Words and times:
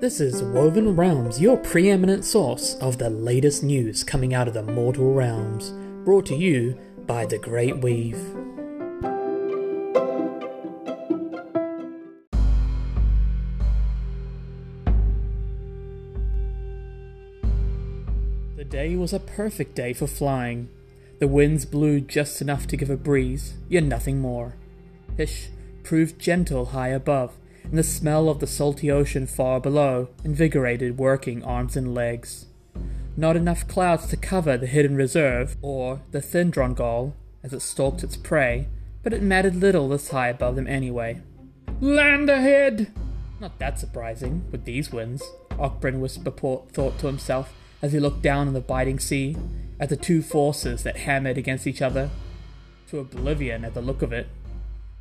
This 0.00 0.18
is 0.18 0.42
Woven 0.42 0.96
Realms, 0.96 1.38
your 1.38 1.58
preeminent 1.58 2.24
source 2.24 2.76
of 2.76 2.96
the 2.96 3.10
latest 3.10 3.62
news 3.62 4.02
coming 4.02 4.32
out 4.32 4.48
of 4.48 4.54
the 4.54 4.62
mortal 4.62 5.12
realms, 5.12 5.72
brought 6.06 6.24
to 6.26 6.34
you 6.34 6.78
by 7.06 7.26
The 7.26 7.36
Great 7.36 7.76
Weave. 7.82 8.18
The 18.56 18.64
day 18.64 18.96
was 18.96 19.12
a 19.12 19.20
perfect 19.20 19.74
day 19.74 19.92
for 19.92 20.06
flying. 20.06 20.70
The 21.18 21.28
winds 21.28 21.66
blew 21.66 22.00
just 22.00 22.40
enough 22.40 22.66
to 22.68 22.78
give 22.78 22.88
a 22.88 22.96
breeze, 22.96 23.52
yet 23.68 23.84
nothing 23.84 24.18
more. 24.18 24.54
Hysh 25.16 25.48
proved 25.82 26.18
gentle 26.18 26.66
high 26.66 26.88
above, 26.88 27.36
and 27.62 27.78
the 27.78 27.82
smell 27.82 28.28
of 28.28 28.40
the 28.40 28.46
salty 28.46 28.90
ocean 28.90 29.26
far 29.26 29.60
below 29.60 30.08
invigorated 30.24 30.98
working 30.98 31.42
arms 31.44 31.76
and 31.76 31.94
legs. 31.94 32.46
Not 33.16 33.36
enough 33.36 33.68
clouds 33.68 34.06
to 34.08 34.16
cover 34.16 34.56
the 34.56 34.66
hidden 34.66 34.96
reserve, 34.96 35.56
or 35.62 36.00
the 36.10 36.20
Thindron 36.20 36.74
gull, 36.74 37.14
as 37.42 37.52
it 37.52 37.62
stalked 37.62 38.02
its 38.02 38.16
prey, 38.16 38.68
but 39.02 39.12
it 39.12 39.22
mattered 39.22 39.54
little 39.54 39.88
this 39.88 40.10
high 40.10 40.28
above 40.28 40.56
them 40.56 40.66
anyway. 40.66 41.20
Land 41.80 42.28
ahead! 42.28 42.92
Not 43.40 43.58
that 43.58 43.78
surprising, 43.78 44.44
with 44.50 44.64
these 44.64 44.90
winds, 44.90 45.22
Ockbrin 45.50 46.00
Whisperport 46.00 46.70
thought 46.70 46.98
to 46.98 47.06
himself 47.06 47.54
as 47.84 47.92
he 47.92 48.00
looked 48.00 48.22
down 48.22 48.48
on 48.48 48.54
the 48.54 48.60
biting 48.60 48.98
sea, 48.98 49.36
at 49.78 49.90
the 49.90 49.96
two 49.96 50.22
forces 50.22 50.82
that 50.84 50.96
hammered 50.96 51.36
against 51.36 51.66
each 51.66 51.82
other. 51.82 52.08
To 52.88 52.98
oblivion 52.98 53.62
at 53.62 53.74
the 53.74 53.82
look 53.82 54.00
of 54.00 54.10
it. 54.10 54.26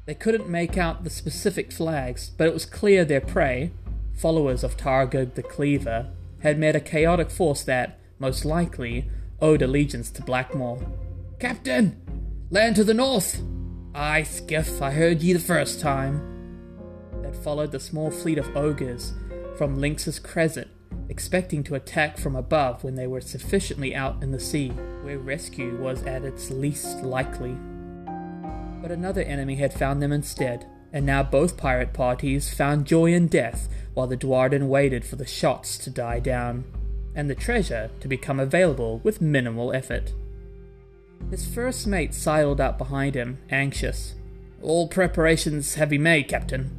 They 0.06 0.16
couldn't 0.16 0.50
make 0.50 0.78
out 0.78 1.04
the 1.04 1.10
specific 1.10 1.72
flags, 1.72 2.32
but 2.38 2.48
it 2.48 2.54
was 2.54 2.66
clear 2.66 3.06
their 3.06 3.22
prey, 3.22 3.72
followers 4.14 4.64
of 4.64 4.76
Targug 4.76 5.36
the 5.36 5.44
Cleaver, 5.44 6.08
had 6.42 6.60
met 6.60 6.76
a 6.76 6.82
chaotic 6.82 7.30
force 7.30 7.64
that, 7.64 8.00
most 8.20 8.44
likely, 8.44 9.10
owed 9.42 9.62
allegiance 9.62 10.12
to 10.12 10.22
Blackmore. 10.22 10.86
Captain! 11.40 12.02
Land 12.50 12.76
to 12.76 12.84
the 12.84 12.94
north! 12.94 13.42
Aye, 13.96 14.24
Skiff, 14.24 14.82
I 14.82 14.92
heard 14.92 15.22
ye 15.22 15.34
the 15.34 15.40
first 15.40 15.80
time. 15.80 16.22
That 17.22 17.36
followed 17.36 17.72
the 17.72 17.80
small 17.80 18.12
fleet 18.12 18.38
of 18.38 18.58
ogres 18.58 19.14
from 19.58 19.80
Lynx's 19.80 20.20
Crescent, 20.20 20.68
expecting 21.08 21.64
to 21.64 21.76
attack 21.76 22.18
from 22.18 22.36
above 22.36 22.84
when 22.84 22.96
they 22.96 23.08
were 23.08 23.22
sufficiently 23.22 23.96
out 23.96 24.22
in 24.22 24.32
the 24.32 24.40
sea, 24.40 24.70
where 25.04 25.18
rescue 25.18 25.78
was 25.78 26.04
at 26.04 26.26
its 26.26 26.50
least 26.52 27.04
likely. 27.04 27.56
But 28.84 28.92
another 28.92 29.22
enemy 29.22 29.56
had 29.56 29.74
found 29.74 30.02
them 30.02 30.12
instead, 30.12 30.66
and 30.92 31.06
now 31.06 31.24
both 31.24 31.56
pirate 31.56 31.94
parties 31.94 32.54
found 32.54 32.86
joy 32.86 33.14
in 33.14 33.28
death 33.28 33.70
while 33.94 34.08
the 34.08 34.18
Duardin 34.18 34.68
waited 34.68 35.06
for 35.06 35.16
the 35.16 35.26
shots 35.26 35.78
to 35.78 35.90
die 35.90 36.20
down, 36.20 36.66
and 37.16 37.30
the 37.30 37.34
treasure 37.34 37.92
to 38.02 38.10
become 38.10 38.42
available 38.42 39.00
with 39.02 39.22
minimal 39.22 39.72
effort. 39.72 40.12
His 41.32 41.48
first 41.48 41.88
mate 41.88 42.14
sidled 42.14 42.60
up 42.60 42.78
behind 42.78 43.16
him, 43.16 43.38
anxious. 43.50 44.16
All 44.62 44.90
preparations 44.90 45.76
have 45.76 45.88
been 45.88 46.04
made, 46.04 46.28
Captain. 46.28 46.70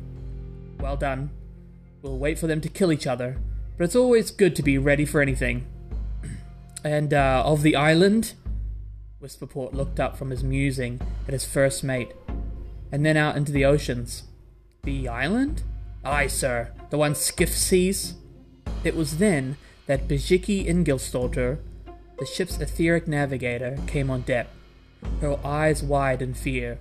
Well 0.79 0.99
done. 0.99 1.31
We'll 2.03 2.19
wait 2.19 2.39
for 2.39 2.47
them 2.47 2.61
to 2.61 2.69
kill 2.69 2.93
each 2.93 3.07
other, 3.07 3.39
but 3.79 3.85
it's 3.85 3.97
always 3.97 4.31
good 4.31 4.55
to 4.57 4.63
be 4.63 4.77
ready 4.77 5.07
for 5.07 5.23
anything. 5.23 5.67
and, 6.85 7.15
uh, 7.15 7.45
of 7.47 7.63
the 7.63 7.77
island? 7.77 8.35
Whisperport 9.25 9.73
looked 9.73 9.99
up 9.99 10.19
from 10.19 10.29
his 10.29 10.45
musing 10.45 11.01
at 11.27 11.33
his 11.33 11.47
first 11.47 11.83
mate, 11.83 12.13
and 12.93 13.07
then 13.07 13.17
out 13.17 13.37
into 13.37 13.53
the 13.53 13.65
oceans. 13.65 14.25
The 14.83 15.09
island? 15.09 15.63
Aye, 16.05 16.27
sir, 16.27 16.73
the 16.91 16.99
one 16.99 17.15
Skiff 17.15 17.49
sees. 17.49 18.17
It 18.85 18.95
was 18.95 19.17
then 19.17 19.57
that 19.87 20.09
Bajiki 20.09 20.67
Ingilstorter, 20.67 21.59
the 22.19 22.27
ship's 22.27 22.59
aetheric 22.59 23.07
navigator, 23.07 23.79
came 23.87 24.11
on 24.11 24.21
deck, 24.21 24.49
her 25.23 25.39
eyes 25.43 25.83
wide 25.83 26.21
in 26.21 26.35
fear. 26.35 26.79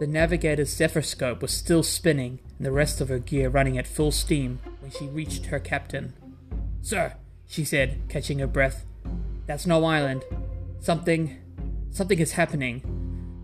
The 0.00 0.08
navigator's 0.08 0.76
zephyrscope 0.76 1.40
was 1.40 1.52
still 1.52 1.84
spinning, 1.84 2.40
and 2.58 2.66
the 2.66 2.72
rest 2.72 3.00
of 3.00 3.08
her 3.10 3.20
gear 3.20 3.48
running 3.48 3.78
at 3.78 3.86
full 3.86 4.10
steam 4.10 4.58
when 4.80 4.90
she 4.90 5.06
reached 5.06 5.46
her 5.46 5.60
captain. 5.60 6.14
Sir, 6.82 7.14
she 7.46 7.64
said, 7.64 8.00
catching 8.08 8.40
her 8.40 8.48
breath, 8.48 8.84
that's 9.46 9.66
no 9.66 9.84
island. 9.84 10.24
Something. 10.80 11.38
Something 11.96 12.18
is 12.18 12.32
happening. 12.32 12.82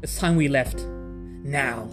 It's 0.03 0.19
time 0.19 0.37
we 0.37 0.47
left. 0.47 0.85
Now. 1.43 1.89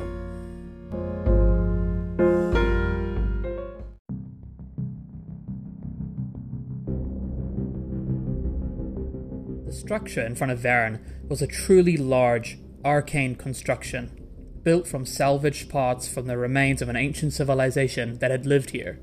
The 9.66 9.72
structure 9.72 10.22
in 10.22 10.36
front 10.36 10.52
of 10.52 10.60
Varen 10.60 11.00
was 11.30 11.42
a 11.42 11.48
truly 11.48 11.96
large, 11.96 12.60
arcane 12.84 13.36
construction, 13.36 14.12
built 14.64 14.86
from 14.86 15.06
salvaged 15.06 15.70
parts 15.70 16.10
from 16.10 16.26
the 16.26 16.38
remains 16.38 16.82
of 16.82 16.90
an 16.90 16.98
ancient 16.98 17.32
civilization 17.32 18.20
that 18.20 18.32
had 18.32 18.46
lived 18.46 18.72
here. 18.72 19.00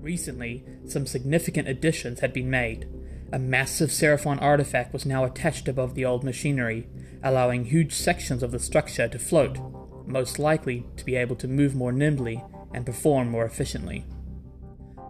Recently, 0.00 0.64
some 0.86 1.06
significant 1.06 1.66
additions 1.66 2.20
had 2.20 2.32
been 2.32 2.48
made. 2.48 2.86
A 3.30 3.38
massive 3.38 3.90
Seraphon 3.90 4.40
artifact 4.40 4.92
was 4.92 5.04
now 5.04 5.24
attached 5.24 5.68
above 5.68 5.94
the 5.94 6.04
old 6.04 6.24
machinery, 6.24 6.88
allowing 7.22 7.64
huge 7.64 7.92
sections 7.92 8.42
of 8.42 8.52
the 8.52 8.58
structure 8.58 9.06
to 9.06 9.18
float, 9.18 9.58
most 10.06 10.38
likely 10.38 10.86
to 10.96 11.04
be 11.04 11.14
able 11.14 11.36
to 11.36 11.46
move 11.46 11.74
more 11.74 11.92
nimbly 11.92 12.42
and 12.72 12.86
perform 12.86 13.30
more 13.30 13.44
efficiently. 13.44 14.06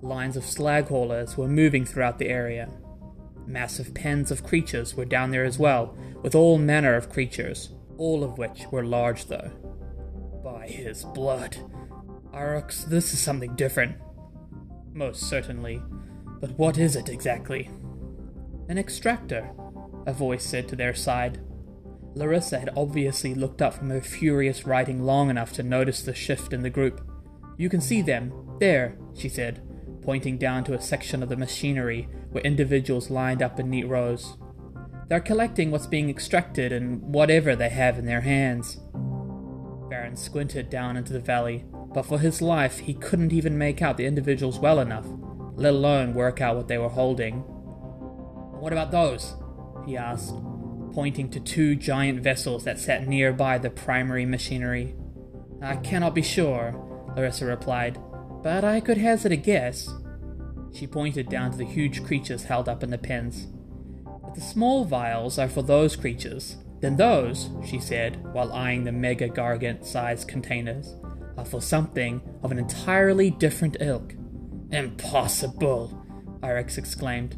Lines 0.02 0.36
of 0.36 0.44
slag 0.44 0.88
haulers 0.88 1.36
were 1.36 1.48
moving 1.48 1.84
throughout 1.84 2.18
the 2.18 2.28
area. 2.28 2.68
Massive 3.46 3.94
pens 3.94 4.32
of 4.32 4.44
creatures 4.44 4.96
were 4.96 5.04
down 5.04 5.30
there 5.30 5.44
as 5.44 5.58
well, 5.58 5.96
with 6.22 6.34
all 6.34 6.58
manner 6.58 6.96
of 6.96 7.10
creatures, 7.10 7.70
all 7.98 8.24
of 8.24 8.36
which 8.36 8.64
were 8.72 8.84
large 8.84 9.26
though. 9.26 9.50
By 10.42 10.66
his 10.66 11.04
blood. 11.04 11.56
Arux, 12.32 12.84
this 12.84 13.12
is 13.12 13.20
something 13.20 13.54
different. 13.54 13.96
Most 14.92 15.22
certainly. 15.22 15.80
But 16.40 16.50
what 16.52 16.78
is 16.78 16.96
it 16.96 17.08
exactly? 17.08 17.70
An 18.68 18.76
extractor, 18.76 19.50
a 20.06 20.12
voice 20.12 20.44
said 20.44 20.68
to 20.68 20.76
their 20.76 20.94
side. 20.94 21.40
Larissa 22.14 22.58
had 22.58 22.70
obviously 22.76 23.34
looked 23.34 23.62
up 23.62 23.74
from 23.74 23.88
her 23.88 24.02
furious 24.02 24.66
writing 24.66 25.02
long 25.02 25.30
enough 25.30 25.52
to 25.54 25.62
notice 25.62 26.02
the 26.02 26.14
shift 26.14 26.52
in 26.52 26.62
the 26.62 26.68
group. 26.68 27.00
You 27.56 27.70
can 27.70 27.80
see 27.80 28.02
them, 28.02 28.32
there, 28.60 28.98
she 29.14 29.30
said, 29.30 29.62
pointing 30.02 30.36
down 30.36 30.64
to 30.64 30.74
a 30.74 30.80
section 30.80 31.22
of 31.22 31.30
the 31.30 31.36
machinery 31.36 32.08
where 32.30 32.44
individuals 32.44 33.10
lined 33.10 33.42
up 33.42 33.58
in 33.58 33.70
neat 33.70 33.88
rows. 33.88 34.36
They're 35.08 35.20
collecting 35.20 35.70
what's 35.70 35.86
being 35.86 36.10
extracted 36.10 36.70
and 36.70 37.00
whatever 37.02 37.56
they 37.56 37.70
have 37.70 37.98
in 37.98 38.04
their 38.04 38.20
hands. 38.20 38.78
Varen 39.90 40.18
squinted 40.18 40.68
down 40.68 40.98
into 40.98 41.14
the 41.14 41.20
valley, 41.20 41.64
but 41.94 42.04
for 42.04 42.18
his 42.18 42.42
life 42.42 42.80
he 42.80 42.92
couldn't 42.92 43.32
even 43.32 43.56
make 43.56 43.80
out 43.80 43.96
the 43.96 44.04
individuals 44.04 44.58
well 44.58 44.78
enough, 44.78 45.06
let 45.54 45.72
alone 45.72 46.12
work 46.12 46.42
out 46.42 46.56
what 46.56 46.68
they 46.68 46.76
were 46.76 46.90
holding. 46.90 47.42
What 48.58 48.72
about 48.72 48.90
those? 48.90 49.34
he 49.86 49.96
asked, 49.96 50.34
pointing 50.92 51.30
to 51.30 51.40
two 51.40 51.76
giant 51.76 52.20
vessels 52.20 52.64
that 52.64 52.78
sat 52.78 53.06
nearby 53.06 53.58
the 53.58 53.70
primary 53.70 54.26
machinery. 54.26 54.94
I 55.62 55.76
cannot 55.76 56.14
be 56.14 56.22
sure, 56.22 56.74
Larissa 57.16 57.46
replied, 57.46 57.98
but 58.42 58.64
I 58.64 58.80
could 58.80 58.98
hazard 58.98 59.32
a 59.32 59.36
guess. 59.36 59.88
She 60.72 60.86
pointed 60.86 61.28
down 61.28 61.52
to 61.52 61.56
the 61.56 61.64
huge 61.64 62.04
creatures 62.04 62.44
held 62.44 62.68
up 62.68 62.82
in 62.82 62.90
the 62.90 62.98
pens. 62.98 63.46
If 64.28 64.34
the 64.34 64.40
small 64.40 64.84
vials 64.84 65.38
are 65.38 65.48
for 65.48 65.62
those 65.62 65.96
creatures, 65.96 66.56
then 66.80 66.96
those, 66.96 67.48
she 67.66 67.80
said, 67.80 68.22
while 68.32 68.52
eyeing 68.52 68.84
the 68.84 68.92
mega 68.92 69.28
gargant 69.28 69.84
sized 69.84 70.28
containers, 70.28 70.94
are 71.36 71.44
for 71.44 71.60
something 71.60 72.20
of 72.42 72.52
an 72.52 72.58
entirely 72.58 73.30
different 73.30 73.76
ilk. 73.80 74.14
Impossible! 74.70 76.04
Irex 76.40 76.78
exclaimed. 76.78 77.36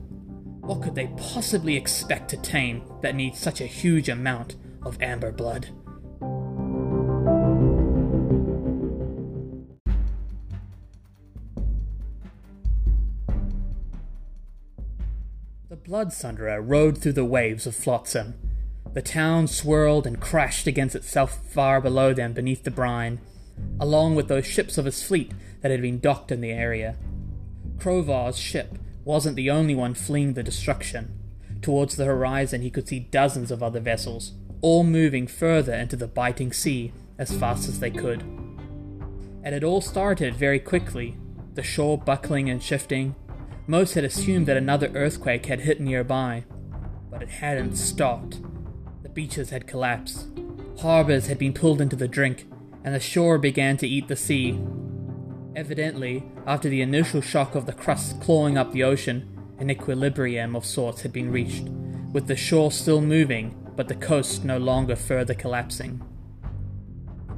What 0.60 0.82
could 0.82 0.94
they 0.94 1.08
possibly 1.16 1.76
expect 1.76 2.30
to 2.30 2.36
tame 2.36 2.82
that 3.00 3.14
needs 3.14 3.38
such 3.38 3.60
a 3.60 3.66
huge 3.66 4.08
amount 4.08 4.56
of 4.82 5.00
amber 5.02 5.32
blood? 5.32 5.68
The 15.68 15.76
Blood 15.76 16.08
Sunderer 16.12 16.60
rode 16.60 16.98
through 16.98 17.12
the 17.14 17.24
waves 17.24 17.66
of 17.66 17.74
Flotsam. 17.74 18.34
The 18.92 19.02
town 19.02 19.46
swirled 19.46 20.06
and 20.06 20.20
crashed 20.20 20.66
against 20.66 20.96
itself 20.96 21.44
far 21.48 21.80
below 21.80 22.12
them 22.12 22.32
beneath 22.32 22.64
the 22.64 22.70
brine, 22.70 23.20
along 23.78 24.14
with 24.14 24.28
those 24.28 24.46
ships 24.46 24.78
of 24.78 24.84
his 24.84 25.02
fleet 25.02 25.32
that 25.62 25.70
had 25.70 25.82
been 25.82 26.00
docked 26.00 26.30
in 26.30 26.40
the 26.40 26.52
area. 26.52 26.96
Crovar's 27.78 28.36
ship 28.36 28.78
wasn't 29.10 29.34
the 29.34 29.50
only 29.50 29.74
one 29.74 29.92
fleeing 29.92 30.34
the 30.34 30.42
destruction. 30.44 31.12
Towards 31.62 31.96
the 31.96 32.04
horizon, 32.04 32.62
he 32.62 32.70
could 32.70 32.86
see 32.86 33.00
dozens 33.00 33.50
of 33.50 33.60
other 33.60 33.80
vessels, 33.80 34.34
all 34.60 34.84
moving 34.84 35.26
further 35.26 35.74
into 35.74 35.96
the 35.96 36.06
biting 36.06 36.52
sea 36.52 36.92
as 37.18 37.36
fast 37.36 37.68
as 37.68 37.80
they 37.80 37.90
could. 37.90 38.22
And 39.42 39.52
it 39.52 39.64
all 39.64 39.80
started 39.80 40.36
very 40.36 40.60
quickly, 40.60 41.16
the 41.54 41.62
shore 41.64 41.98
buckling 41.98 42.48
and 42.48 42.62
shifting. 42.62 43.16
Most 43.66 43.94
had 43.94 44.04
assumed 44.04 44.46
that 44.46 44.56
another 44.56 44.92
earthquake 44.94 45.46
had 45.46 45.62
hit 45.62 45.80
nearby, 45.80 46.44
but 47.10 47.20
it 47.20 47.30
hadn't 47.30 47.74
stopped. 47.74 48.38
The 49.02 49.08
beaches 49.08 49.50
had 49.50 49.66
collapsed, 49.66 50.28
harbors 50.78 51.26
had 51.26 51.36
been 51.36 51.52
pulled 51.52 51.80
into 51.80 51.96
the 51.96 52.06
drink, 52.06 52.46
and 52.84 52.94
the 52.94 53.00
shore 53.00 53.38
began 53.38 53.76
to 53.78 53.88
eat 53.88 54.06
the 54.06 54.14
sea. 54.14 54.60
Evidently, 55.56 56.22
after 56.46 56.68
the 56.68 56.80
initial 56.80 57.20
shock 57.20 57.54
of 57.54 57.66
the 57.66 57.72
crust 57.72 58.20
clawing 58.20 58.56
up 58.56 58.72
the 58.72 58.84
ocean, 58.84 59.28
an 59.58 59.70
equilibrium 59.70 60.54
of 60.54 60.64
sorts 60.64 61.02
had 61.02 61.12
been 61.12 61.32
reached, 61.32 61.68
with 62.12 62.28
the 62.28 62.36
shore 62.36 62.70
still 62.70 63.00
moving, 63.00 63.56
but 63.76 63.88
the 63.88 63.94
coast 63.94 64.44
no 64.44 64.58
longer 64.58 64.94
further 64.94 65.34
collapsing. 65.34 66.02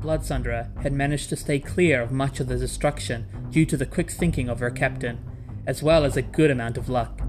Bloodsunderer 0.00 0.68
had 0.82 0.92
managed 0.92 1.28
to 1.30 1.36
stay 1.36 1.58
clear 1.58 2.02
of 2.02 2.10
much 2.10 2.40
of 2.40 2.48
the 2.48 2.58
destruction 2.58 3.26
due 3.50 3.64
to 3.64 3.76
the 3.76 3.86
quick 3.86 4.10
thinking 4.10 4.48
of 4.48 4.60
her 4.60 4.70
captain, 4.70 5.18
as 5.66 5.82
well 5.82 6.04
as 6.04 6.16
a 6.16 6.22
good 6.22 6.50
amount 6.50 6.76
of 6.76 6.88
luck. 6.88 7.22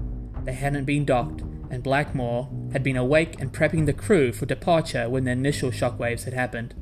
They 0.44 0.52
hadn't 0.52 0.84
been 0.84 1.04
docked, 1.04 1.42
and 1.70 1.82
Blackmore 1.82 2.50
had 2.72 2.82
been 2.82 2.96
awake 2.96 3.40
and 3.40 3.52
prepping 3.52 3.86
the 3.86 3.92
crew 3.92 4.32
for 4.32 4.44
departure 4.44 5.08
when 5.08 5.24
the 5.24 5.30
initial 5.30 5.70
shockwaves 5.70 6.24
had 6.24 6.34
happened. 6.34 6.74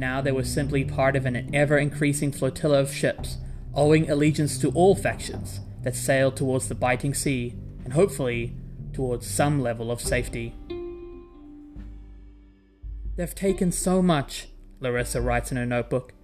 Now 0.00 0.22
they 0.22 0.32
were 0.32 0.44
simply 0.44 0.82
part 0.82 1.14
of 1.14 1.26
an 1.26 1.54
ever 1.54 1.76
increasing 1.76 2.32
flotilla 2.32 2.80
of 2.80 2.90
ships, 2.90 3.36
owing 3.74 4.10
allegiance 4.10 4.56
to 4.60 4.70
all 4.70 4.94
factions, 4.94 5.60
that 5.82 5.94
sailed 5.94 6.36
towards 6.36 6.68
the 6.68 6.74
biting 6.74 7.12
sea, 7.12 7.54
and 7.84 7.92
hopefully 7.92 8.54
towards 8.94 9.26
some 9.26 9.60
level 9.60 9.90
of 9.90 10.00
safety. 10.00 10.54
They've 13.16 13.34
taken 13.34 13.72
so 13.72 14.00
much, 14.00 14.48
Larissa 14.80 15.20
writes 15.20 15.50
in 15.50 15.58
her 15.58 15.66
notebook, 15.66 16.14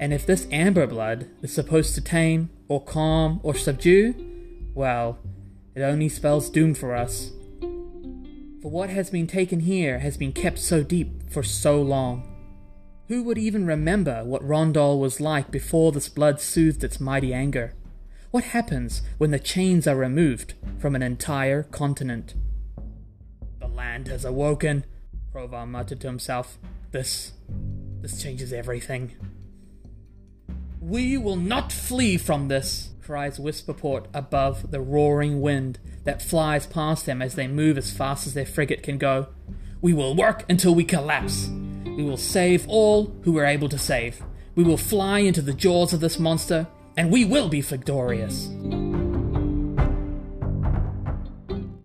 and 0.00 0.14
if 0.14 0.24
this 0.24 0.48
amber 0.50 0.86
blood 0.86 1.28
is 1.42 1.52
supposed 1.52 1.94
to 1.96 2.00
tame, 2.00 2.48
or 2.68 2.82
calm, 2.82 3.38
or 3.42 3.54
subdue, 3.54 4.14
well, 4.74 5.18
it 5.74 5.82
only 5.82 6.08
spells 6.08 6.48
doom 6.48 6.72
for 6.72 6.96
us. 6.96 7.32
For 8.62 8.70
what 8.70 8.88
has 8.88 9.10
been 9.10 9.26
taken 9.26 9.60
here 9.60 9.98
has 9.98 10.16
been 10.16 10.32
kept 10.32 10.58
so 10.58 10.82
deep 10.82 11.30
for 11.30 11.42
so 11.42 11.82
long. 11.82 12.29
Who 13.10 13.24
would 13.24 13.38
even 13.38 13.66
remember 13.66 14.22
what 14.22 14.46
Rondhol 14.46 15.00
was 15.00 15.20
like 15.20 15.50
before 15.50 15.90
this 15.90 16.08
blood 16.08 16.40
soothed 16.40 16.84
its 16.84 17.00
mighty 17.00 17.34
anger? 17.34 17.74
What 18.30 18.44
happens 18.44 19.02
when 19.18 19.32
the 19.32 19.40
chains 19.40 19.88
are 19.88 19.96
removed 19.96 20.54
from 20.78 20.94
an 20.94 21.02
entire 21.02 21.64
continent? 21.64 22.34
The 23.58 23.66
land 23.66 24.06
has 24.06 24.24
awoken, 24.24 24.84
Provar 25.34 25.66
muttered 25.66 26.00
to 26.02 26.06
himself. 26.06 26.56
This. 26.92 27.32
this 28.00 28.22
changes 28.22 28.52
everything. 28.52 29.16
We 30.80 31.18
will 31.18 31.34
not 31.34 31.72
flee 31.72 32.16
from 32.16 32.46
this, 32.46 32.90
cries 33.02 33.40
Whisperport 33.40 34.06
above 34.14 34.70
the 34.70 34.80
roaring 34.80 35.40
wind 35.40 35.80
that 36.04 36.22
flies 36.22 36.64
past 36.64 37.06
them 37.06 37.20
as 37.20 37.34
they 37.34 37.48
move 37.48 37.76
as 37.76 37.90
fast 37.90 38.28
as 38.28 38.34
their 38.34 38.46
frigate 38.46 38.84
can 38.84 38.98
go. 38.98 39.26
We 39.82 39.92
will 39.92 40.14
work 40.14 40.44
until 40.48 40.76
we 40.76 40.84
collapse. 40.84 41.50
We 41.84 42.02
will 42.02 42.16
save 42.16 42.66
all 42.68 43.12
who 43.22 43.32
we're 43.32 43.46
able 43.46 43.68
to 43.68 43.78
save. 43.78 44.22
We 44.54 44.64
will 44.64 44.76
fly 44.76 45.20
into 45.20 45.42
the 45.42 45.54
jaws 45.54 45.92
of 45.92 46.00
this 46.00 46.18
monster, 46.18 46.66
and 46.96 47.10
we 47.10 47.24
will 47.24 47.48
be 47.48 47.60
victorious. 47.60 48.48